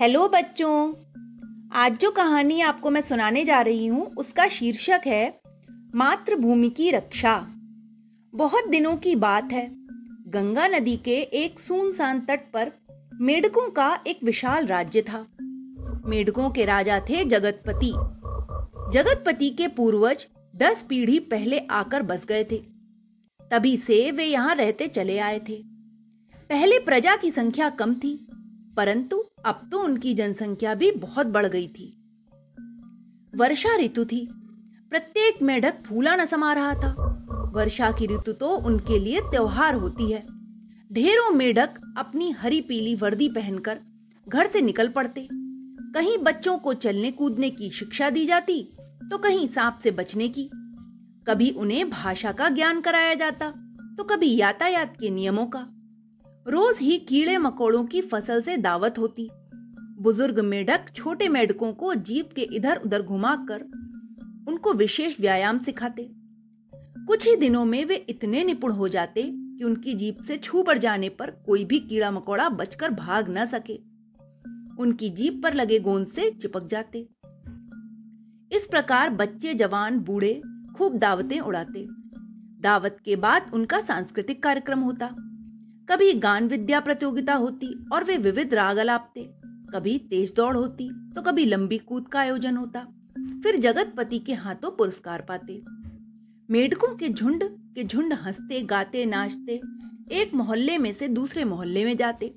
Hello 0.00 0.28
बच्चों, 0.28 0.92
आज 1.72 1.98
जो 1.98 2.10
कहानी 2.10 2.60
आपको 2.60 2.90
मैं 2.90 3.00
सुनाने 3.02 3.44
जा 3.44 3.60
रही 3.60 3.86
हूँ, 3.86 4.14
उसका 4.16 4.48
शीर्षक 4.48 5.00
है, 5.06 5.40
मातृभूमि 5.94 6.70
की 6.70 6.90
रक्षा। 6.90 7.48
बहुत 8.34 8.68
दिनों 8.68 8.96
की 8.96 9.16
बात 9.16 9.52
है, 9.52 9.70
गंगा 10.28 10.68
नदी 10.68 10.96
के 10.96 11.16
एक 11.20 11.60
सुनसान 11.60 12.20
तट 12.20 12.40
पर 12.52 12.72
मेढकों 13.14 13.70
का 13.70 14.00
एक 14.06 14.20
विशाल 14.24 14.66
राज्य 14.66 15.02
था। 15.02 15.26
मेढकों 16.06 16.50
के 16.50 16.64
राजा 16.64 17.00
थे 17.00 17.24
जगतपति। 17.24 17.92
जगतपति 18.92 19.50
के 19.50 19.68
पूर्वज 19.68 20.26
दस 20.56 20.82
पीढ़ी 20.88 21.18
पहले 21.18 21.58
आकर 21.58 22.02
बस 22.02 22.24
गए 22.28 22.44
थे। 22.44 22.62
तभी 23.50 23.76
से 23.76 24.10
वे 24.10 24.24
यहाँ 24.24 24.54
रहते 24.54 24.88
चले 24.88 25.18
आए 25.18 25.38
थे। 25.38 25.62
पहले 26.48 26.78
प्रजा 26.78 27.16
की 27.16 27.30
संख्या 27.30 27.70
कम 27.70 27.94
थी 27.94 28.26
परंतु 28.76 29.24
अब 29.46 29.68
तो 29.72 29.82
उनकी 29.82 30.14
जनसंख्या 30.14 30.74
भी 30.74 30.90
बहुत 30.92 31.26
बढ़ 31.26 31.46
गई 31.46 31.68
थी। 31.68 31.86
वर्षा 33.34 33.76
ऋतु 33.76 34.04
थी। 34.04 34.28
प्रत्येक 34.90 35.42
मेढक 35.42 35.82
फूला 35.86 36.14
न 36.16 36.26
समा 36.26 36.52
रहा 36.52 36.74
था। 36.74 36.92
वर्षा 37.54 37.90
की 37.92 38.06
ऋतु 38.06 38.32
तो 38.32 38.48
उनके 38.48 38.98
लिए 38.98 39.20
त्योहार 39.20 39.74
होती 39.74 40.10
है। 40.12 40.20
ढेरों 40.92 41.30
मेढक 41.30 41.94
अपनी 41.98 42.30
हरी 42.30 42.60
पीली 42.60 42.94
वर्दी 42.94 43.28
पहनकर 43.28 43.78
घर 44.28 44.50
से 44.50 44.60
निकल 44.60 44.88
पड़ते। 44.88 45.28
कहीं 45.94 46.16
बच्चों 46.18 46.56
को 46.58 46.74
चलने 46.74 47.10
कूदने 47.12 47.50
की 47.50 47.70
शिक्षा 47.70 48.10
दी 48.10 48.26
जाती 48.26 48.62
तो 49.10 49.18
कहीं 49.18 49.48
सांप 49.48 49.78
से 49.82 49.90
बचने 49.90 50.28
की। 50.28 50.50
कभी 51.26 51.50
उन्हें 51.50 51.88
भाषा 51.90 52.32
का 52.32 52.48
ज्ञान 52.48 52.80
कराया 52.80 53.14
जाता 53.14 53.50
तो 53.98 54.04
कभी 54.04 54.34
यातायात 54.36 54.96
के 55.00 55.10
नियमों 55.10 55.46
का। 55.46 55.66
रोज 56.50 56.78
ही 56.78 56.98
कीड़े 56.98 57.38
मकोड़ों 57.38 57.84
की 57.84 58.00
फ़सल 58.00 58.42
से 58.42 58.56
दावत 58.56 58.98
होती। 58.98 59.30
बुज़ुर्ग 60.00 60.40
मेढक 60.40 60.80
छोटे 60.94 61.28
मेढकों 61.28 61.72
को 61.72 61.94
जीप 61.94 62.32
के 62.32 62.42
इधर 62.42 62.76
उधर 62.76 63.02
घुमाकर 63.02 63.60
उनको 64.48 64.72
विशेष 64.72 65.20
व्यायाम 65.20 65.58
सिखाते। 65.58 66.10
कुछ 67.06 67.28
ही 67.28 67.36
दिनों 67.36 67.64
में 67.64 67.84
वे 67.84 67.94
इतने 67.94 68.44
निपुण 68.44 68.72
हो 68.72 68.88
जाते 68.88 69.22
कि 69.22 69.64
उनकी 69.64 69.94
जीप 69.94 70.22
से 70.22 70.36
छू 70.36 70.62
पड़ 70.62 70.78
जाने 70.78 71.08
पर 71.08 71.30
कोई 71.30 71.64
भी 71.64 71.78
कीड़ा 71.78 72.10
मकोड़ा 72.10 72.48
बचकर 72.48 72.90
भाग 72.90 73.26
न 73.28 73.46
सके। 73.46 73.76
उनकी 74.82 75.10
जीप 75.10 75.40
पर 75.42 75.54
लगे 75.54 75.78
गोंद 75.78 76.06
से 76.06 76.30
चिपक 76.30 76.66
जाते। 76.66 77.08
इस 78.52 78.66
प्रकार 78.70 79.10
बच्चे, 79.10 79.54
जवान, 79.54 79.98
बूढ़े 79.98 80.42
खूब 80.76 80.98
दावतें 80.98 81.40
उड़ाते। 81.40 81.86
दावत 82.60 82.96
के 83.04 83.16
बाद 83.16 83.50
उनका 83.54 83.80
सांस्कृतिक 83.80 84.42
कार्यक्रम 84.42 84.80
होता। 84.80 85.14
कभी 85.90 86.12
गान 86.14 86.46
विद्या 86.48 86.78
प्रतियोगिता 86.80 87.34
होती 87.34 87.68
और 87.92 88.04
वे 88.04 88.16
विविध 88.16 88.52
राग 88.54 88.76
अलापते। 88.76 89.22
कभी 89.72 89.96
तेज 90.10 90.32
दौड़ 90.36 90.56
होती 90.56 90.88
तो 91.14 91.22
कभी 91.22 91.44
लंबी 91.44 91.78
कूद 91.78 92.08
का 92.08 92.20
आयोजन 92.20 92.56
होता। 92.56 92.80
फिर 93.42 93.56
जगतपति 93.56 94.18
के 94.18 94.34
हाथों 94.34 94.70
पुरस्कार 94.70 95.24
पाते। 95.28 95.60
मेढकों 96.48 96.94
के 96.96 97.08
झुंड 97.08 97.42
के 97.44 97.84
झुंड 97.84 98.12
हँसते, 98.12 98.60
गाते, 98.62 99.04
नाचते, 99.04 99.60
एक 100.12 100.34
मोहल्ले 100.34 100.76
में 100.78 100.92
से 100.94 101.08
दूसरे 101.08 101.44
मोहल्ले 101.44 101.84
में 101.84 101.96
जाते। 101.96 102.28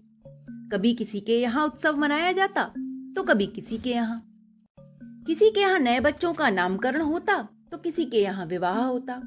कभी 0.72 0.94
किसी 0.94 1.20
के 1.20 1.40
यहाँ 1.42 1.66
उत्सव 1.66 1.98
मनाया 1.98 2.31
जाता 2.31 2.64
तो 3.16 3.24
कभी 3.24 3.48
किसी 3.48 3.78
के 3.78 3.90
यहाँ। 3.90 4.22
किसी 5.28 5.50
के 5.50 5.59
यहाँ 5.59 5.80
नए 5.80 6.00
बच्चों 6.00 6.34
का 6.34 6.50
नामकरण 6.50 7.02
होता 7.02 7.42
तो 7.72 7.78
किसी 7.78 8.06
के 8.06 8.24
यहाँ 8.24 8.46
विवाह 8.46 8.84
होता। 8.84 9.22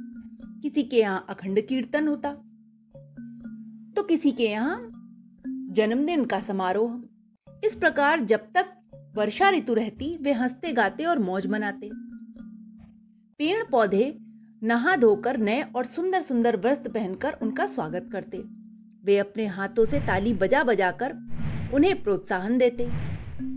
किसी 0.62 0.82
के 0.82 0.96
यहाँ 0.96 1.24
अखंड 1.28 1.66
कीर्तन 1.66 2.08
होता 2.08 2.36
किसी 4.08 4.32
के 4.32 4.42
यहाँ 4.42 4.80
जन्मदिन 5.72 6.24
का 6.24 6.40
समारोह। 6.40 7.00
इस 7.64 7.74
प्रकार 7.74 8.20
जब 8.20 8.40
तक 8.40 8.66
वर्षा 9.16 9.50
ऋतु 9.50 9.74
रहती, 9.74 10.16
वे 10.16 10.32
हँसते, 10.32 10.72
गाते 10.72 11.04
और 11.04 11.18
मौज 11.18 11.46
मनाते। 11.46 11.90
पेड़ 13.38 13.64
पौधे 13.70 14.18
नहा 14.62 14.96
धोकर 14.96 15.36
नए 15.36 15.62
और 15.62 15.86
सुंदर 15.86 16.22
सुंदर 16.22 16.56
वस्त्र 16.56 16.90
पहनकर 16.90 17.32
उनका 17.42 17.66
स्वागत 17.66 18.08
करते। 18.12 18.38
वे 19.04 19.18
अपने 19.18 19.46
हाथों 19.46 19.84
से 19.84 20.00
ताली 20.00 20.34
बजा 20.34 20.64
बजाकर 20.64 21.12
उन्हें 21.74 22.02
प्रोत्साहन 22.02 22.58
देते। 22.58 22.90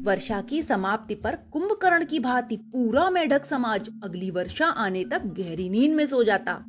वर्षा 0.02 0.42
की 0.42 0.64
समाप्ति 0.64 1.16
पर 1.16 1.36
कुंभकर्ण 1.36 2.06
की 2.06 2.20
भांति 2.20 2.58
पूरा 2.58 3.10
मेढक 3.10 3.46
समाज 3.46 3.90
अगली 4.04 4.32
वर्षा 4.32 4.66
आने 4.66 5.06
तक 5.06 5.26
गहरी 5.26 5.70
नींद 5.70 5.96
में 5.96 6.06
सो 6.06 6.24
जाता। 6.24 6.64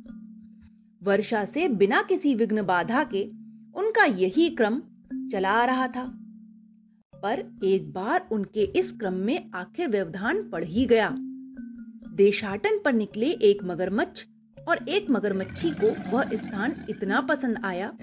वर्षा 1.03 1.45
से 1.45 1.67
बिना 1.67 2.01
किसी 2.01 2.35
विघ्न 2.35 2.61
बाधा 2.61 3.03
के 3.03 3.40
उनका 3.75 4.05
यही 4.05 4.49
क्रम 4.49 4.81
चला 5.31 5.49
आ 5.49 5.65
रहा 5.65 5.87
था। 5.87 6.03
पर 7.15 7.59
एक 7.63 7.93
बार 7.93 8.27
उनके 8.31 8.63
इस 8.63 8.91
क्रम 8.91 9.13
में 9.13 9.51
आखिर 9.51 9.87
व्यवधान 9.87 10.49
पड़ 10.49 10.63
ही 10.65 10.85
गया। 10.85 11.09
देशाटन 12.15 12.79
पर 12.85 12.93
निकले 12.93 13.29
एक 13.29 13.63
मगरमच्छ 13.63 14.23
और 14.67 14.89
एक 14.89 15.09
मगरमच्छी 15.09 15.69
को 15.69 16.11
वह 16.11 16.23
स्थान 16.23 16.75
इतना 16.89 17.21
पसंद 17.21 17.59
आया 17.65 17.93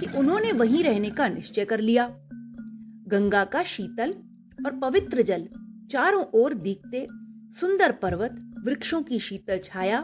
कि 0.00 0.06
उन्होंने 0.18 0.52
वहीं 0.52 0.84
रहने 0.84 1.10
का 1.10 1.28
निश्चय 1.28 1.64
कर 1.64 1.80
लिया। 1.80 2.08
गंगा 3.08 3.44
का 3.44 3.62
शीतल 3.62 4.14
और 4.66 4.78
पवित्र 4.78 5.22
जल 5.22 5.48
चारों 5.90 6.24
ओर 6.34 6.54
दिखते 6.54 7.06
सुंदर 7.52 7.92
पर्वत 7.92 8.54
वृक्षों 8.64 9.02
की 9.02 9.18
शीतल 9.18 9.58
छाया, 9.58 10.00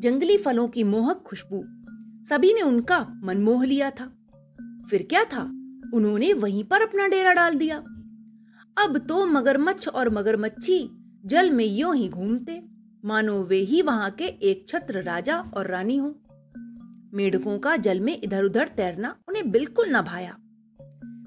जंगली 0.00 0.36
फलों 0.36 0.68
की 0.68 0.84
मोहक 0.84 1.16
खुशबू 1.16 1.64
सभी 2.30 2.52
ने 2.54 2.62
उनका 2.62 3.20
मन 3.24 3.38
मोह 3.38 3.64
लिया 3.64 3.90
था। 3.90 4.06
फिर 4.90 5.02
क्या 5.02 5.24
था? 5.24 5.42
उन्होंने 5.94 6.32
वहीं 6.32 6.64
पर 6.64 6.82
अपना 6.82 7.06
डेरा 7.06 7.32
डाल 7.32 7.54
दिया। 7.54 7.76
अब 8.78 9.04
तो 9.08 9.26
मगरमच्छ 9.26 9.88
और 9.88 10.10
मगरमच्छी 10.10 10.78
जल 11.24 11.50
में 11.50 11.64
यो 11.64 11.92
ही 11.92 12.08
घूमते। 12.08 12.62
मानो 13.04 13.42
वे 13.42 13.56
ही 13.56 13.82
वहाँ 13.82 14.10
के 14.10 14.24
एक 14.24 14.68
छत्र 14.68 15.02
राजा 15.02 15.38
और 15.38 15.66
रानी 15.66 15.96
हो। 15.96 16.08
मेढकों 17.14 17.58
का 17.58 17.76
जल 17.76 18.00
में 18.00 18.20
इधर 18.24 18.44
उधर 18.44 18.68
तैरना 18.68 19.16
उन्हें 19.28 19.50
बिल्कुल 19.50 19.88
न 19.88 20.02
भाया। 20.02 20.36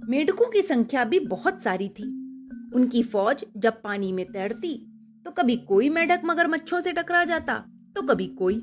मेढकों 0.10 0.50
की 0.52 0.62
संख्या 0.62 1.04
भी 1.04 1.20
बहुत 1.20 1.64
सारी 1.64 1.90
थी। 1.90 2.04
उनकी 2.76 3.04
फौज 3.04 3.46
जब 3.58 3.82
पानी 3.82 4.12
में 4.12 4.26
तैरती 4.26 4.74
तो 5.26 5.32
कभी 5.32 5.56
कोई 5.58 5.90
मेढक 5.90 6.22
मगरमच्छों 6.26 6.82
से 6.82 6.92
टकरा 6.92 7.24
जाता 7.24 7.58
तो 7.96 8.02
कभी 8.02 8.28
कोई 8.28 8.56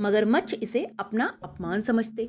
मगरमच्छ 0.00 0.54
इसे 0.54 0.86
अपना 1.00 1.38
अपमान 1.44 1.82
समझते। 1.82 2.24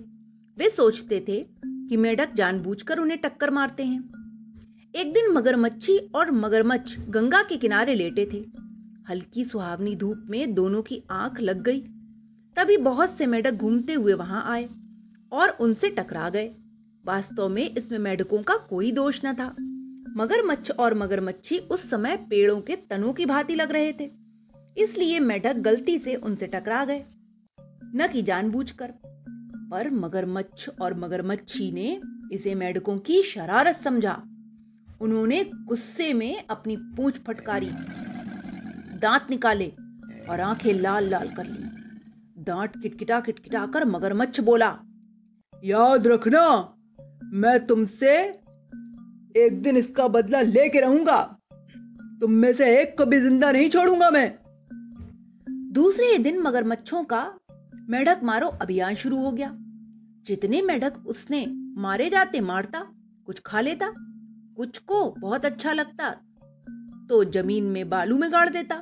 वे 0.58 0.70
सोचते 0.70 1.26
थे 1.28 1.46
कि 1.66 1.98
मेढक 1.98 2.34
जानबूझकर 2.34 3.00
उन्हें 3.00 3.20
टक्कर 3.20 3.50
मारते 3.50 3.84
हैं। 3.84 4.02
एक 4.96 5.14
दिन 5.14 5.32
मगरमच्छी 5.32 5.98
और 5.98 6.32
मगरमच्छ 6.32 7.00
गंगा 7.00 7.42
के 7.44 7.58
किनारे 7.58 7.96
लेटे 7.96 8.30
थे। 8.34 8.46
हल्की 9.10 9.46
सुहावनी 9.46 9.96
धूप 9.96 10.26
में 10.30 10.54
दोनों 10.54 10.82
की 10.82 11.04
आँख 11.12 11.42
लग 11.42 11.62
गई। 11.62 11.80
तभी 12.56 12.78
बहुत 12.78 13.18
से 13.18 13.26
मेढक 13.26 13.52
घूमते 13.52 13.94
हुए 13.94 14.14
वहाँ 14.14 14.44
आए 14.48 14.70
और 15.32 15.50
उनसे 15.50 15.90
टकरा 15.90 16.30
गए। 16.30 16.52
वास्तव 17.06 17.50
में 17.50 17.76
इसमें 17.76 18.00
मेढकों 18.00 18.44
का 18.44 18.58
कोई 18.58 18.92
दोष 18.92 19.22
न 19.26 19.34
था। 19.34 19.56
मगरमच्छ 20.18 20.72
और 20.72 20.94
मगरमच्छी 20.94 21.58
उस 21.58 21.90
समय 21.90 22.18
पेड़ों 22.18 22.62
के 22.62 22.76
तनों 22.76 23.14
की 23.14 23.26
भांति 23.26 23.56
लग 23.56 23.72
रहे 23.72 23.94
थे। 23.94 24.12
इसलिए 24.78 25.20
मेढक 25.20 25.56
गलती 25.56 26.00
से 26.00 26.16
उनसे 26.16 26.48
टकरा 26.48 26.86
गए। 26.86 27.04
न 27.96 28.08
कि 28.08 28.22
जानबूझकर। 28.22 28.94
पर 29.72 29.90
मगरमच्छ 29.90 30.70
और 30.82 30.94
मगरमच्छी 30.94 31.72
ने 31.72 32.02
इसे 32.32 32.56
मेढकों 32.56 32.98
की 32.98 33.22
शरारत 33.24 33.82
समझा। 33.84 34.22
उन्होंने 35.02 35.44
गुस्से 35.66 36.14
में 36.14 36.44
अपनी 36.50 36.76
पूंछ 36.78 37.20
फटकारी, 37.20 37.70
दांत 39.00 39.28
निकाले 39.30 39.72
और 40.30 40.40
आँखें 40.40 40.74
लाल 40.74 41.10
लाल 41.10 41.30
कर 41.30 41.46
ली। 41.46 42.44
दांत 42.44 42.74
किटकिटा 42.82 43.20
किटकिटा 43.20 43.66
कर 43.66 43.86
मगरमच्छ 43.86 44.40
बोला, 44.40 44.78
याद 45.64 46.08
रखना, 46.08 46.74
मैं 47.24 47.66
तुमसे 47.68 48.18
एक 49.36 49.62
दिन 49.62 49.78
इसका 49.78 50.08
बदला 50.08 50.42
लेके 50.42 50.80
रहूँगा। 50.82 51.22
तुम 52.22 52.32
में 52.32 52.54
से 52.54 52.82
एक 52.82 52.98
को 52.98 53.06
भी 53.06 53.20
ज़िंदा 53.20 53.52
नहीं 53.52 53.70
छोड़ूँगा 53.70 54.10
मैं। 54.10 54.34
दूसरे 55.74 56.18
दिन 56.18 56.40
मगरमच्छों 56.40 57.04
का 57.04 57.22
मेढक 57.90 58.20
मारो 58.24 58.48
अभियान 58.62 58.96
शुरू 58.96 59.18
हो 59.18 59.32
गया। 59.32 59.52
जितने 60.26 60.62
मेढक 60.62 60.98
उसने 61.08 61.46
मारे 61.78 62.10
जाते 62.10 62.40
मारता, 62.42 62.80
कुछ 63.28 63.42
खा 63.46 63.62
लेता, 63.62 63.94
कुछ 64.58 64.78
को 64.78 65.10
बहुत 65.12 65.46
अच्छा 65.46 65.74
लगता 65.74 66.10
तो 67.10 67.24
ज़मीन 67.24 67.64
में 67.64 67.90
बालू 67.90 68.18
में 68.18 68.32
गाड़ 68.32 68.50
देता। 68.50 68.76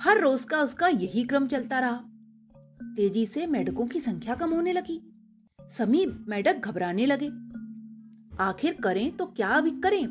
हर 0.00 0.20
रोज 0.20 0.44
का 0.44 0.60
उसका 0.62 0.88
यही 0.88 1.24
क्रम 1.24 1.46
चलता 1.46 1.78
रहा। 1.78 2.02
तेज़ी 2.96 3.26
से 3.26 3.46
मेढकों 3.46 3.86
की 3.86 4.00
संख्या 4.00 4.34
कम 4.34 4.50
होने 4.50 4.72
लगी। 4.72 5.00
समी 5.78 6.04
मेढक 6.28 6.56
घबराने 6.58 7.06
लगे। 7.06 7.28
आखिर 8.42 8.76
करें 8.82 9.16
तो 9.16 9.26
क्या 9.26 9.60
भी 9.60 9.70
करें, 9.80 10.02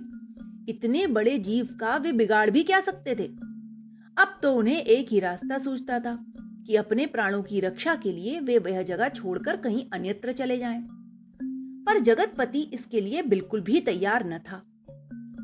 इतने 0.69 1.05
बड़े 1.07 1.37
जीव 1.39 1.67
का 1.79 1.95
वे 1.97 2.11
बिगाड़ 2.11 2.49
भी 2.49 2.63
क्या 2.63 2.81
सकते 2.81 3.15
थे? 3.15 3.27
अब 4.17 4.37
तो 4.41 4.53
उन्हें 4.53 4.77
एक 4.77 5.07
ही 5.11 5.19
रास्ता 5.19 5.57
सूझता 5.57 5.99
था। 5.99 6.13
कि 6.67 6.75
अपने 6.75 7.05
प्राणों 7.05 7.43
की 7.43 7.59
रक्षा 7.59 7.95
के 7.95 8.11
लिए 8.11 8.39
वे 8.39 8.57
वह 8.57 8.83
जगह 8.83 9.09
छोड़कर 9.09 9.57
कहीं 9.57 9.85
अन्यत्र 9.93 10.31
चले 10.31 10.57
जाएँ। 10.57 10.87
पर 11.85 11.99
जगतपति 11.99 12.61
इसके 12.61 13.01
लिए 13.01 13.21
बिल्कुल 13.21 13.61
भी 13.61 13.81
तैयार 13.81 14.25
न 14.25 14.39
था। 14.39 14.63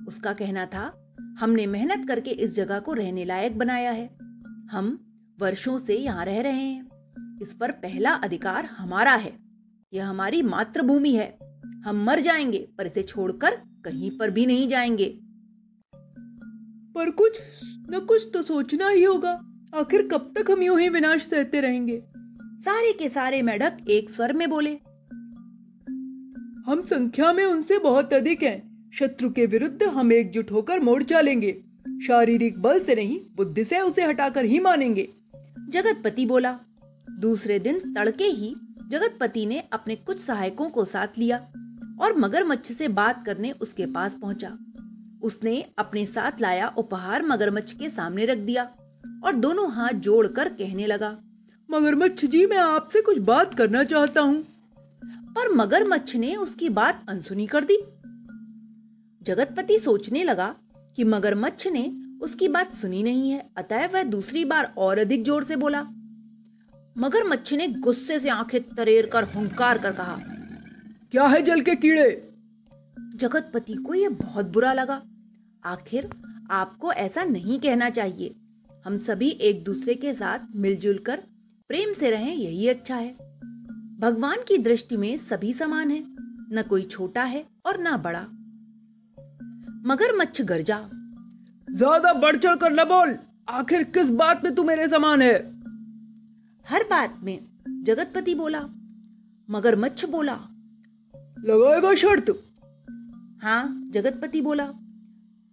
उसका 0.07 0.33
कहना 0.33 0.65
था, 0.65 1.15
हमने 1.39 1.65
मेहनत 1.65 2.07
करके 2.07 2.31
इस 2.31 2.56
जगह 2.56 2.79
को 2.79 2.94
रहने 2.94 3.25
लायक 3.25 3.57
बनाया 3.57 3.91
है। 3.91 4.07
हम 4.71 5.07
वर्षों 5.39 5.77
से 5.77 5.97
यहाँ 5.97 6.25
रह 6.25 6.41
रहे 6.41 6.62
हैं। 6.62 6.91
इस 7.41 7.53
पर 7.53 7.71
पहला 7.71 8.12
अधिकार 8.12 8.65
हमारा 8.65 9.15
है। 9.15 9.33
यह 9.94 10.07
हमारी 10.07 10.41
मातृभूमि 10.41 11.12
है। 11.12 11.38
हम 11.85 12.03
मर 12.03 12.19
जाएँगे, 12.19 12.69
पर 12.77 12.88
इसे 12.88 13.03
छोड़कर 13.03 13.56
कहीं 13.85 14.18
पर 14.18 14.31
भी 14.31 14.45
नहीं 14.45 14.68
जाएँगे। 14.68 15.19
पर 16.95 17.12
कुछ 17.12 17.41
न 17.65 18.06
कुछ 18.09 18.29
तो 18.33 18.44
सोचना 18.44 18.89
ही 18.89 19.03
होगा। 19.03 19.47
आखिर 19.75 20.07
कब 20.07 20.33
तक 20.38 20.51
हम 20.51 20.63
यूँ 20.63 20.79
ही 20.79 20.89
विनाश 20.89 21.27
सहते 21.27 21.62
रहेंगे? 21.62 22.03
सारे 22.62 22.94
के 22.94 23.09
सारे 23.09 23.41
मेढक 23.41 23.77
एक 23.89 24.09
स्वर 24.09 24.33
में 24.33 24.50
बोले। 24.50 24.71
हम 26.65 26.81
संख्या 26.89 27.33
में 27.33 27.45
उनसे 27.45 27.77
बहुत 27.77 28.13
अधिक 28.13 28.44
हैं। 28.44 28.91
शत्रु 28.94 29.29
के 29.29 29.45
विरुद्ध 29.45 29.83
हम 29.83 30.13
एकजुट 30.13 30.51
होकर 30.51 30.79
मोर्चा 30.79 31.21
लेंगे 31.21 31.63
शारीरिक 32.07 32.59
बल 32.62 32.79
से 32.79 32.95
नहीं 32.95 33.19
बुद्धि 33.35 33.63
से 33.63 33.79
उसे 33.79 34.06
हटाकर 34.06 34.45
ही 34.45 34.59
मानेंगे। 34.59 35.07
जगतपति 35.69 36.25
बोला 36.25 36.59
दूसरे 37.19 37.59
दिन 37.59 37.79
तड़के 37.94 38.23
ही 38.23 38.56
जगतपति 38.88 39.45
ने 39.45 39.63
अपने 39.73 39.95
कुछ 39.95 40.19
सहायकों 40.19 40.69
को 40.69 40.85
साथ 40.85 41.07
लिया 41.18 41.38
और 42.01 42.18
मगरमच्छ 42.18 42.71
से 42.71 42.88
बात 42.88 43.25
करने 43.25 43.51
उसके 43.51 43.85
पास 43.85 44.15
पहुँचा। 44.21 44.57
उसने 45.23 45.65
अपने 45.77 46.06
साथ 46.06 46.41
लाया 46.41 46.68
उपहार 46.68 47.23
मगरमच्छ 47.23 47.73
के 47.73 47.89
सामने 47.89 48.25
रख 48.25 48.38
दिया। 48.38 48.75
और 49.23 49.35
दोनों 49.35 49.71
हाथ 49.71 49.94
जोड़कर 49.94 50.50
कहने 50.50 50.85
लगा 50.85 51.18
मगरमच्छ 51.69 52.25
जी 52.25 52.45
मैं 52.45 52.57
आपसे 52.57 53.01
कुछ 53.01 53.18
बात 53.18 53.53
करना 53.53 53.83
चाहता 53.83 54.21
हूँ। 54.21 54.44
पर 55.06 55.53
मगरमच्छ 55.53 56.15
ने 56.15 56.35
उसकी 56.35 56.69
बात 56.69 57.06
अनसुनी 57.09 57.47
कर 57.47 57.63
दी। 57.63 57.77
जगतपति 59.23 59.79
सोचने 59.79 60.23
लगा 60.23 60.56
कि 60.95 61.03
मगरमच्छ 61.03 61.68
ने 61.68 61.94
उसकी 62.21 62.47
बात 62.47 62.75
सुनी 62.75 63.03
नहीं 63.03 63.31
है 63.31 63.50
अतः 63.57 63.88
वह 63.88 64.03
दूसरी 64.03 64.45
बार 64.45 64.73
और 64.77 64.97
अधिक 64.97 65.23
ज़ोर 65.23 65.44
से 65.44 65.56
बोला। 65.56 65.81
मगरमच्छ 66.97 67.53
ने 67.53 67.68
गुस्से 67.68 68.19
से 68.19 68.29
आँखें 68.29 68.62
तरेर 68.69 69.06
कर 69.06 69.23
हुंकार 69.23 69.77
कर 69.77 69.94
कहा 69.94 70.19
क्या 71.12 71.27
है 71.27 71.41
जल 71.41 71.62
के 71.62 71.75
कीड़े? 71.75 72.33
जगतपति 73.15 73.73
को 73.73 73.94
यह 73.94 74.09
बहुत 74.09 74.45
बुरा 74.45 74.73
लगा। 74.73 75.01
आखिर 75.65 76.09
आपको 76.51 76.94
ऐसा 76.94 77.23
नहीं 77.23 77.59
कहना 77.59 77.89
चाहिए। 77.89 78.35
हम 78.86 78.98
सभी 79.00 79.30
एक 79.42 79.63
दूसरे 79.63 79.94
के 79.94 80.13
साथ 80.13 80.39
मिलजुल 80.56 80.98
कर 80.98 81.18
प्रेम 81.69 81.94
से 81.94 82.10
रहें 82.12 82.36
यही 82.36 82.68
अच्छा 82.68 82.95
है। 82.95 83.12
भगवान 84.00 84.38
की 84.48 84.57
दृष्टि 84.57 84.98
में 84.98 85.18
सभी 85.19 85.54
समान 85.54 85.92
है 85.92 86.00
न 86.54 86.63
कोई 86.69 86.83
छोटा 86.83 87.24
है 87.24 87.44
और 87.66 87.80
ना 87.80 87.95
बड़ा। 87.98 88.22
मगरमच्छ 89.86 90.42
गरजा 90.42 90.78
ज़्यादा 91.68 92.13
बढ़ 92.13 92.38
चढ़ 92.38 92.56
कर 92.56 92.72
न 92.72 92.83
बोल 92.83 93.16
आखिर 93.50 93.83
किस 93.83 94.10
बात 94.10 94.44
में 94.44 94.54
तू 94.56 94.63
मेरे 94.63 94.88
समान 94.88 95.22
है? 95.22 95.38
हर 96.66 96.83
बात 96.83 97.19
में 97.24 97.39
जगतपति 97.83 98.36
बोला 98.36 98.62
मगरमच्छ 99.50 100.06
बोला 100.06 100.39
लगाएगा 101.45 101.94
शर्त। 101.95 102.30
हाँ 103.44 103.89
जगतपति 103.92 104.42
बोला 104.42 104.66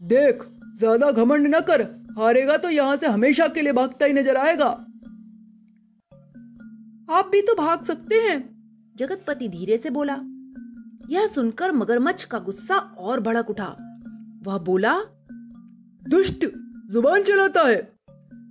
देख 0.02 0.42
ज़्यादा 0.78 1.10
घमंड 1.12 1.54
न 1.54 1.60
कर 1.60 1.82
हारेगा 2.18 2.56
तो 2.56 2.70
यहाँ 2.70 2.96
से 2.96 3.06
हमेशा 3.06 3.46
के 3.48 3.62
लिए 3.62 3.72
भागता 3.72 4.06
ही 4.06 4.12
नज़र 4.12 4.36
आएगा। 4.36 4.66
आप 7.10 7.28
भी 7.32 7.42
तो 7.42 7.54
भाग 7.54 7.84
सकते 7.84 8.14
हैं, 8.14 8.38
जगतपति 8.96 9.48
धीरे 9.48 9.78
से 9.78 9.90
बोला। 9.90 10.18
यह 11.10 11.26
सुनकर 11.26 11.72
मगरमच्छ 11.72 12.24
का 12.24 12.38
गुस्सा 12.38 12.76
और 12.76 13.20
भड़क 13.20 13.50
उठा। 13.50 13.68
वह 14.42 14.58
बोला, 14.58 14.94
दुष्ट, 16.02 16.46
ज़ुबान 16.90 17.22
चलाता 17.22 17.62
है। 17.62 17.80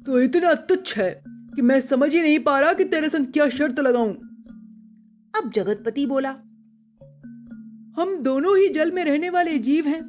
तो 0.05 0.19
इतना 0.19 0.53
तुच्छ 0.53 0.97
है 0.97 1.23
कि 1.25 1.61
मैं 1.61 1.79
समझ 1.81 2.13
ही 2.15 2.21
नहीं 2.21 2.39
पा 2.39 2.59
रहा 2.59 2.73
कि 2.73 2.83
तेरे 2.85 3.09
संग 3.09 3.25
क्या 3.25 3.49
शर्त 3.49 3.79
लगाऊँ। 3.79 4.13
अब 5.33 5.51
जगतपति 5.55 6.05
बोला, 6.05 6.29
हम 7.97 8.17
दोनों 8.23 8.57
ही 8.57 8.67
जल 8.69 8.91
में 8.91 9.03
रहने 9.03 9.29
वाले 9.29 9.57
जीव 9.59 9.87
हैं। 9.87 10.01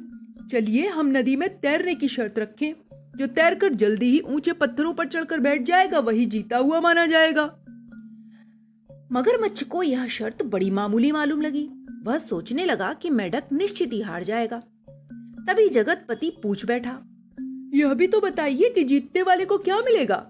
चलिए 0.51 0.87
हम 0.87 1.07
नदी 1.07 1.35
में 1.35 1.49
तैरने 1.59 1.95
की 1.95 2.07
शर्त 2.07 2.39
रखें। 2.39 2.73
जो 3.15 3.27
तैरकर 3.27 3.73
जल्दी 3.73 4.09
ही 4.09 4.19
ऊँचे 4.19 4.51
पत्थरों 4.53 4.93
पर 4.93 5.07
चढ़कर 5.07 5.39
बैठ 5.39 5.63
जाएगा, 5.63 5.99
वही 5.99 6.25
जीता 6.25 6.57
हुआ 6.57 6.79
माना 6.79 7.05
जाएगा। 7.05 7.43
मगरमच्छ 9.11 9.63
को 9.63 9.83
यह 9.83 10.07
शर्त 10.07 10.43
बड़ी 10.43 10.69
मामूली 10.71 11.11
मालूम 11.11 11.41
लगी। 11.41 11.69
वह 12.03 12.17
सोचने 12.17 12.65
लगा 12.65 12.93
कि 12.93 13.09
मेढक 13.09 13.43
निश्चित 13.53 13.93
ही 13.93 14.01
हार 14.01 14.23
जाएगा। 14.23 14.61
तभी 15.47 15.69
जगतपति 15.69 16.29
पूछ 16.43 16.65
बैठा, 16.65 16.99
यह 17.73 17.93
भी 17.93 18.07
तो 18.07 18.19
बताइए 18.19 18.69
कि 18.69 18.83
जीतने 18.83 19.21
वाले 19.21 19.45
को 19.45 19.57
क्या 19.57 19.77
मिलेगा? 19.77 20.25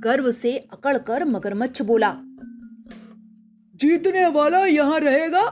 गर्व 0.00 0.30
से 0.32 0.56
अकड़कर 0.72 1.24
मगरमच्छ 1.24 1.82
बोला, 1.82 2.14
जीतने 3.74 4.26
वाला 4.26 4.64
यहाँ 4.66 4.98
रहेगा 5.00 5.42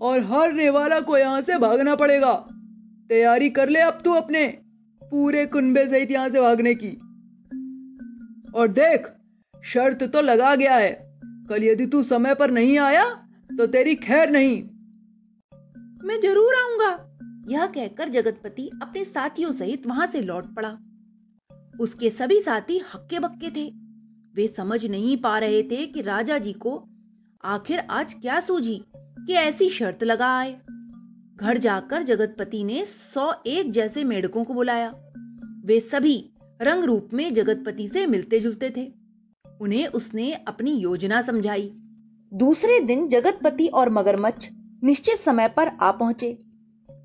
और 0.00 0.20
हारने 0.20 0.70
वाला 0.70 1.00
को 1.00 1.16
यहाँ 1.18 1.42
से 1.42 1.58
भागना 1.58 1.94
पड़ेगा। 1.94 2.32
तैयारी 3.08 3.50
कर 3.50 3.68
ले 3.68 3.80
अब 3.80 3.98
तू 4.04 4.12
अपने। 4.12 4.46
पूरे 5.10 5.44
कुंबे 5.46 5.86
सहित 5.86 6.10
यहाँ 6.10 6.28
से 6.28 6.40
भागने 6.40 6.74
की। 6.74 6.90
और 8.54 8.68
देख, 8.68 9.06
शर्त 9.64 10.02
तो 10.02 10.20
लगा 10.20 10.54
गया 10.54 10.76
है। 10.76 10.90
कल 11.50 11.64
यदि 11.64 11.86
तू 11.86 12.02
समय 12.02 12.34
पर 12.34 12.50
नहीं 12.50 12.78
आया 12.78 13.04
तो 13.50 13.66
तेरी 13.66 13.94
खैर 13.94 14.30
नहीं। 14.30 14.62
मैं 16.04 16.20
ज़रूर 16.20 16.54
आऊँगा। 16.54 16.90
यह 17.48 17.66
कहकर 17.66 18.08
जगतपति 18.08 18.70
अपने 18.82 19.04
साथियों 19.04 19.52
सहित 19.52 19.86
वहाँ 19.86 20.06
से 20.06 20.20
लौट 20.20 20.54
पड़ा। 20.54 20.76
उसके 21.80 22.10
सभी 22.10 22.40
साथी 22.40 22.78
हक्के 22.94 23.18
बक्के 23.18 23.50
थे। 23.50 23.68
वे 24.34 24.46
समझ 24.56 24.84
नहीं 24.86 25.16
पा 25.16 25.38
रहे 25.38 25.62
थे 25.62 25.86
कि 25.86 26.00
राजा 26.00 26.38
जी 26.38 26.52
को 26.52 26.82
आखिर 27.44 27.78
आज 27.90 28.14
क्या 28.14 28.40
सूझी 28.40 28.80
कि 28.96 29.32
ऐसी 29.32 29.68
शर्त 29.70 30.04
लगा 30.04 30.38
आए। 30.38 30.52
घर 31.40 31.58
जाकर 31.58 32.02
जगतपति 32.02 32.64
ने 32.64 32.84
सौ 32.84 33.32
एक 33.46 33.72
जैसे 33.72 34.04
मेढकों 34.04 34.44
को 34.44 34.54
बुलाया। 34.54 34.92
वे 35.64 35.80
सभी 35.80 36.30
रंग 36.62 36.84
रूप 36.84 37.08
में 37.12 37.34
जगतपति 37.34 37.88
से 37.88 38.06
मिलते 38.06 38.40
जुलते 38.40 38.70
थे। 38.76 38.92
उन्हें 39.60 39.86
उसने 39.86 40.32
अपनी 40.32 40.70
योजना 40.70 41.22
समझाई। 41.22 41.70
दूसरे 42.34 42.80
दिन 42.80 43.08
जगतपति 43.08 43.66
और 43.66 43.90
मगरमच्छ 43.90 44.48
निश्चित 44.84 45.18
समय 45.18 45.48
पर 45.48 45.68
आ 45.68 45.90
पहुँचे। 45.90 46.38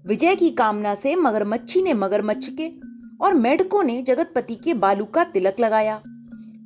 विजय 0.06 0.36
की 0.36 0.50
कामना 0.50 0.96
से 0.96 1.16
मगरमच्छी 1.16 1.82
ने 1.82 1.94
मगरमच्छ 1.94 2.50
के 2.50 2.72
और 3.22 3.34
मेढकों 3.34 3.84
ने 3.84 4.02
जगतपति 4.02 4.56
के 4.56 4.74
बालू 4.74 5.06
का 5.06 5.24
तिलक 5.24 5.56
लगाया। 5.60 5.98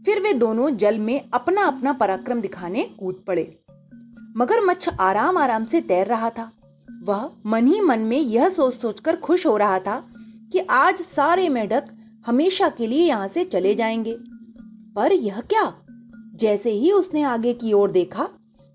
फिर 0.05 0.19
वे 0.19 0.33
दोनों 0.33 0.77
जल 0.77 0.99
में 0.99 1.29
अपना 1.33 1.61
अपना 1.61 1.93
पराक्रम 1.93 2.41
दिखाने 2.41 2.83
कूद 2.83 3.23
पड़े। 3.27 3.59
मगरमच्छ 4.37 4.89
आराम 4.99 5.37
आराम 5.37 5.65
से 5.65 5.81
तैर 5.81 6.07
रहा 6.07 6.29
था। 6.29 6.51
वह 7.07 7.31
मन 7.45 7.67
ही 7.67 7.81
मन 7.81 7.99
में 7.99 8.19
यह 8.19 8.49
सोच 8.49 8.73
सोचकर 8.73 9.15
खुश 9.15 9.45
हो 9.45 9.57
रहा 9.57 9.79
था 9.79 10.13
कि 10.51 10.59
आज 10.59 10.97
सारे 11.01 11.49
मेढक 11.49 11.83
हमेशा 12.25 12.69
के 12.69 12.87
लिए 12.87 13.07
यहाँ 13.07 13.27
से 13.27 13.45
चले 13.45 13.75
जाएँगे। 13.75 14.17
पर 14.95 15.11
यह 15.11 15.41
क्या? 15.41 15.75
जैसे 16.35 16.71
ही 16.71 16.91
उसने 16.91 17.21
आगे 17.21 17.53
की 17.53 17.73
ओर 17.73 17.91
देखा, 17.91 18.29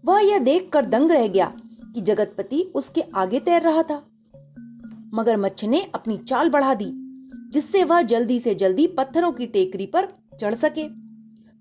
वह 0.04 0.20
यह 0.20 0.38
देखकर 0.38 0.86
दंग 0.86 1.10
रह 1.10 1.26
गया 1.26 1.54
कि 1.94 2.00
जगतपति 2.00 2.72
उसके 2.74 3.00
आगे 3.00 3.40
तैर 3.40 3.62
रहा 3.62 3.82
था। 3.82 4.06
मगरमच्छ 5.14 5.64
ने 5.64 5.90
अपनी 5.94 6.18
चाल 6.18 6.50
बढ़ा 6.50 6.74
दी, 6.74 6.92
जिससे 7.52 7.84
वह 7.84 8.02
जल्दी 8.02 8.40
से 8.40 8.54
जल्दी 8.54 8.86
पत्थरों 8.86 9.32
की 9.32 9.46
टेकरी 9.46 9.86
पर 9.86 10.08
चढ़ 10.40 10.54
सके। 10.54 10.88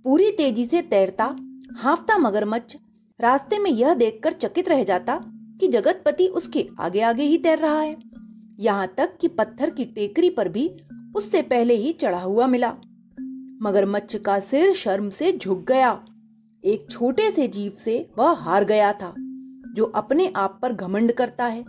पूरी 0.04 0.32
तेज़ी 0.32 0.66
से 0.66 0.82
तैरता, 0.82 1.36
हाफता 1.76 2.18
मगरमच्छ 2.18 2.76
रास्ते 3.22 3.60
में 3.60 3.72
यह 3.72 3.94
देखकर 3.94 4.34
चकित 4.34 4.70
रह 4.70 4.84
जाता 4.84 5.26
कि 5.62 5.68
जगतपति 5.68 6.28
उसके 6.28 6.68
आगे 6.80 7.02
आगे 7.02 7.24
ही 7.24 7.38
तैर 7.38 7.60
रहा 7.60 7.80
है। 7.80 7.96
यहाँ 8.60 8.88
तक 8.98 9.18
कि 9.22 9.28
पत्थर 9.28 9.70
की 9.70 9.86
टेकरी 9.86 10.30
पर 10.30 10.48
भी 10.50 10.70
उससे 11.16 11.42
पहले 11.42 11.74
ही 11.74 11.92
चढ़ा 11.94 12.22
हुआ 12.22 12.48
मिला। 12.48 12.70
मगरमच्छ 13.62 14.16
का 14.16 14.40
सिर 14.40 14.74
शर्म 14.74 15.10
से 15.10 15.32
झुक 15.38 15.66
गया। 15.68 15.92
एक 16.64 16.88
छोटे 16.92 17.30
से 17.32 17.48
जीव 17.48 17.74
से 17.78 18.10
वह 18.18 18.32
हार 18.32 18.66
गया 18.66 18.92
था, 18.94 19.14
जो 19.76 19.86
अपने 19.86 20.32
आप 20.36 20.58
पर 20.62 20.74
घमंड 20.74 21.12
करता 21.12 21.46
है 21.46 21.62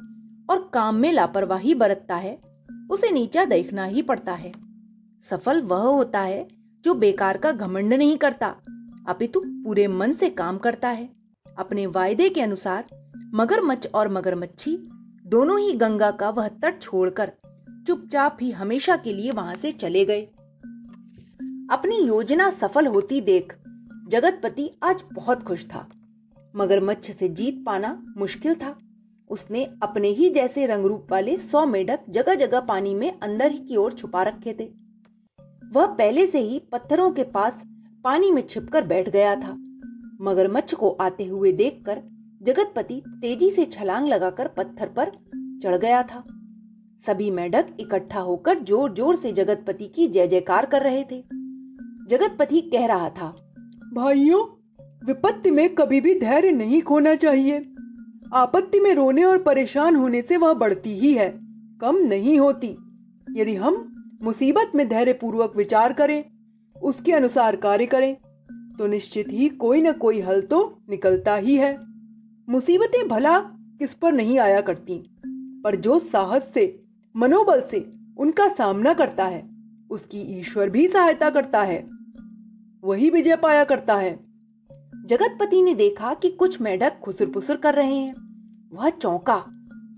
और 0.50 0.70
काम 0.74 0.94
में 0.94 1.12
लापरवाही 1.12 1.74
बरतता 1.74 2.16
है, 2.16 2.38
उसे 2.90 3.10
नीचा 3.10 3.44
देखना 3.44 3.84
ही 3.84 4.02
पड़ता 4.02 4.34
है। 4.34 4.52
सफल 5.30 5.60
वह 5.62 5.82
होता 5.82 6.20
है 6.20 6.46
जो 6.84 6.94
बेकार 6.94 7.36
का 7.36 7.52
घमंड 7.52 7.94
नहीं 7.94 8.16
करता, 8.16 8.54
अपितु 9.08 9.42
पूरे 9.46 9.86
मन 9.88 10.14
से 10.14 10.30
काम 10.30 10.58
करता 10.58 10.88
है। 10.88 11.08
अपने 11.58 11.86
वायदे 11.86 12.28
के 12.28 12.40
अनुसार 12.40 12.84
मगरमच्छ 13.34 13.86
और 13.94 14.08
मगरमच्छी 14.08 14.76
दोनों 15.26 15.60
ही 15.60 15.72
गंगा 15.72 16.10
का 16.10 16.30
वह 16.30 16.48
तट 16.48 16.82
छोड़कर 16.82 17.32
चुपचाप 17.86 18.38
ही 18.40 18.50
हमेशा 18.50 18.96
के 18.96 19.12
लिए 19.12 19.30
वहाँ 19.30 19.56
से 19.56 19.72
चले 19.72 20.04
गए। 20.04 20.22
अपनी 21.70 22.06
योजना 22.06 22.50
सफल 22.50 22.86
होती 22.86 23.20
देख 23.20 23.56
जगतपति 24.08 24.70
आज 24.82 25.04
बहुत 25.12 25.42
खुश 25.42 25.64
था। 25.64 25.88
मगरमच्छ 26.56 27.10
से 27.10 27.28
जीत 27.28 27.62
पाना 27.66 28.14
मुश्किल 28.16 28.54
था। 28.54 28.78
उसने 29.30 29.64
अपने 29.82 30.08
ही 30.08 30.30
जैसे 30.30 30.66
रंग 30.66 30.86
रूप 30.86 31.06
वाले 31.10 31.38
सौ 31.38 31.66
मेढक 31.66 32.00
जगह 32.10 32.34
जगह 32.34 32.60
पानी 32.60 32.94
में 32.94 33.20
अंदर 33.20 33.50
ही 33.50 33.58
की 33.58 33.76
ओर 33.76 33.92
छुपा 33.92 34.22
रखे 34.22 34.56
थे। 34.60 34.70
वह 35.72 35.86
पहले 35.86 36.26
से 36.26 36.38
ही 36.38 36.58
पत्थरों 36.58 37.10
के 37.10 37.22
पास 37.22 37.62
पानी 38.04 38.30
में 38.30 38.46
छिपकर 38.46 38.86
बैठ 38.86 39.08
गया 39.08 39.36
था। 39.36 39.52
मगरमच्छ 40.20 40.74
को 40.74 40.90
आते 40.90 41.24
हुए 41.24 41.52
देखकर 41.52 42.11
जगतपति 42.42 43.02
तेज़ी 43.22 43.50
से 43.50 43.64
छलांग 43.66 44.08
लगाकर 44.08 44.48
पत्थर 44.48 44.88
पर 44.88 45.10
चढ़ 45.62 45.76
गया 45.76 46.02
था। 46.02 46.22
सभी 47.04 47.30
मेढक 47.30 47.66
इकट्ठा 47.80 48.20
होकर 48.20 48.58
ज़ोर 48.60 48.92
ज़ोर 48.94 49.16
से 49.16 49.32
जगतपति 49.32 49.86
की 49.86 50.06
जय 50.08 50.26
जयकार 50.26 50.66
कर 50.66 50.82
रहे 50.82 51.04
थे। 51.04 51.22
जगतपति 52.10 52.60
कह 52.72 52.86
रहा 52.86 53.08
था, 53.10 53.28
भाइयों, 53.94 54.42
विपत्ति 55.02 55.50
में 55.50 55.68
कभी 55.74 56.00
भी 56.00 56.18
धैर्य 56.20 56.50
नहीं 56.50 56.80
खोना 56.82 57.14
चाहिए। 57.16 57.58
आपत्ति 58.34 58.80
में 58.80 58.94
रोने 58.94 59.24
और 59.24 59.38
परेशान 59.42 59.96
होने 59.96 60.22
से 60.22 60.36
वह 60.36 60.52
बढ़ती 60.54 60.98
ही 60.98 61.12
है, 61.14 61.28
कम 61.80 61.96
नहीं 62.04 62.38
होती। 62.38 62.76
यदि 63.26 63.54
हम 63.54 63.88
मुसीबत 64.22 64.72
में 64.74 64.88
धैर्य 64.88 65.12
पूर्वक 65.12 65.56
विचार 65.56 65.92
करें, 65.92 66.24
उसके 66.76 67.12
अनुसार 67.12 67.56
कार्य 67.58 67.86
करें 67.86 68.14
तो 68.78 68.86
निश्चित 68.86 69.26
ही 69.30 69.48
कोई 69.48 69.82
न 69.82 69.92
कोई 69.94 70.20
हल 70.20 70.40
तो 70.42 70.60
निकलता 70.90 71.34
ही 71.36 71.56
है। 71.56 71.72
मुसीबतें 72.48 73.08
भला 73.08 73.40
किस 73.78 73.94
पर 73.94 74.12
नहीं 74.12 74.38
आया 74.38 74.60
करती, 74.60 75.10
पर 75.64 75.76
जो 75.76 75.98
साहस 75.98 76.50
से, 76.54 76.82
मनोबल 77.16 77.62
से 77.70 77.92
उनका 78.18 78.48
सामना 78.48 78.94
करता 78.94 79.24
है, 79.24 79.50
उसकी 79.90 80.40
ईश्वर 80.40 80.70
भी 80.70 80.88
सहायता 80.88 81.30
करता 81.30 81.62
है। 81.62 81.88
वही 82.84 83.10
विजय 83.10 83.36
पाया 83.36 83.64
करता 83.64 83.94
है। 83.94 84.20
जगतपति 85.06 85.62
ने 85.62 85.74
देखा 85.74 86.14
कि 86.14 86.30
कुछ 86.30 86.60
मेढक 86.60 86.98
खुसर 86.98 87.26
पुसर 87.26 87.56
कर 87.56 87.74
रहे 87.74 87.94
हैं। 87.94 88.14
वह 88.72 88.90
चौंका, 88.90 89.44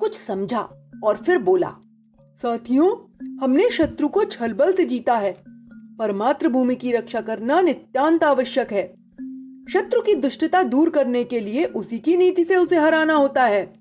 कुछ 0.01 0.15
समझा 0.15 0.91
और 1.05 1.17
फिर 1.17 1.39
बोला, 1.39 1.77
साथियों, 2.21 2.91
हमने 3.39 3.71
शत्रु 3.71 4.09
को 4.09 4.25
छलबल 4.25 4.73
से 4.73 4.85
जीता 4.85 5.19
है 5.19 5.45
पर 5.99 6.13
मातृभूमि 6.13 6.75
की 6.75 6.93
रक्षा 6.93 7.21
करना 7.21 7.61
नित्यांत 7.61 8.25
आवश्यक 8.25 8.73
है। 8.73 9.04
शत्रु 9.73 10.01
की 10.01 10.15
दुष्टता 10.15 10.63
दूर 10.63 10.91
करने 10.91 11.25
के 11.25 11.41
लिए 11.41 11.65
उसी 11.65 11.99
की 11.99 12.17
नीति 12.17 12.45
से 12.45 12.57
उसे 12.57 12.77
हराना 12.77 13.15
होता 13.15 13.45
है। 13.45 13.75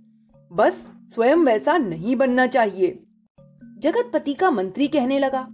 बस 0.51 0.87
स्वयं 1.13 1.35
वैसा 1.35 1.77
नहीं 1.77 2.15
बनना 2.15 2.47
चाहिए। 2.47 3.03
जगतपति 3.79 4.33
का 4.33 4.51
मंत्री 4.51 4.87
कहने 4.87 5.19
लगा, 5.19 5.47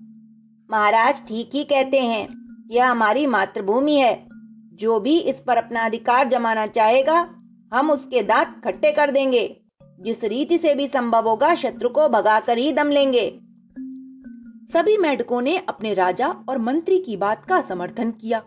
महाराज 0.72 1.22
ठीक 1.28 1.50
ही 1.54 1.64
कहते 1.64 2.00
हैं, 2.00 2.28
यह 2.72 2.92
हमारी 2.92 3.28
मातृभूमि 3.28 3.96
है। 3.96 4.28
जो 4.74 5.00
भी 5.00 5.20
इस 5.20 5.42
पर 5.42 5.58
अपना 5.58 5.86
अधिकार 5.86 6.28
जमाना 6.28 6.68
चाहेगा, 6.68 7.30
हम 7.74 7.92
उसके 7.92 8.24
दांत 8.24 8.62
खट्टे 8.64 8.92
कर 8.92 9.12
देंगे। 9.12 9.62
जिस 10.00 10.24
रीति 10.24 10.58
से 10.58 10.76
भी 10.76 10.88
संभव 10.88 11.30
होगा, 11.30 11.56
शत्रु 11.56 11.90
को 11.90 12.10
भगाकर 12.10 12.58
ही 12.58 12.72
दम 12.72 12.88
लेंगे। 12.88 13.40
सभी 14.74 14.98
मेढकों 14.98 15.42
ने 15.42 15.58
अपने 15.58 15.94
राजा 15.94 16.28
और 16.50 16.58
मंत्री 16.58 17.00
की 17.00 17.18
बात 17.18 17.46
का 17.46 17.62
समर्थन 17.62 18.12
किया। 18.12 18.44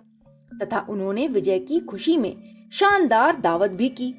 तथा 0.62 0.86
उन्होंने 0.90 1.26
विजय 1.26 1.58
की 1.58 1.80
खुशी 1.80 2.16
में 2.16 2.36
शानदार 2.72 3.40
दावत 3.40 3.70
भी 3.70 3.88
की। 3.88 4.14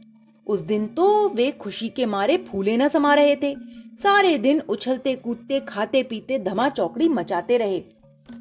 उस 0.47 0.59
दिन 0.59 0.87
तो 0.87 1.29
वे 1.29 1.51
खुशी 1.51 1.89
के 1.89 2.05
मारे 2.05 2.37
फूले 2.37 2.77
न 2.77 2.87
समा 2.89 3.13
रहे 3.13 3.35
थे। 3.35 3.55
सारे 4.03 4.37
दिन 4.37 4.59
उछलते, 4.59 5.15
कूदते, 5.15 5.59
खाते, 5.59 6.03
पीते, 6.03 6.39
धमा 6.39 6.69
चौकड़ी 6.69 7.07
मचाते 7.07 7.57
रहे। 7.57 7.79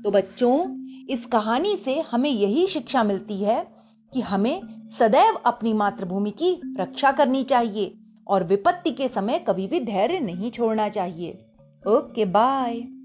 तो 0.05 0.11
बच्चों, 0.11 0.83
इस 1.07 1.27
कहानी 1.27 1.77
से 1.77 2.01
हमें 2.01 2.31
यही 2.31 2.67
शिक्षा 2.67 3.03
मिलती 3.03 3.37
है 3.37 3.67
कि 4.13 4.21
हमें 4.21 4.63
सदैव 4.99 5.35
अपनी 5.35 5.73
मातृभूमि 5.73 6.31
की 6.31 6.77
रक्षा 6.81 7.13
करनी 7.13 7.45
चाहिए 7.45 7.95
और 8.29 8.45
विपत्ति 8.45 8.91
के 8.91 9.09
समय 9.09 9.39
कभी 9.39 9.67
भी 9.67 9.81
धैर्य 9.81 10.21
नहीं 10.21 10.51
छोड़ना 10.51 10.89
चाहिए। 10.89 11.31
Okay, 11.89 12.25
bye. 12.25 13.02